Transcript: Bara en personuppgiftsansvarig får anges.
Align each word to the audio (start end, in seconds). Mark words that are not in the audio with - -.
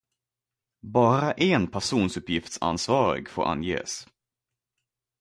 Bara 0.93 1.31
en 1.31 1.67
personuppgiftsansvarig 1.67 3.29
får 3.29 3.45
anges. 3.47 4.07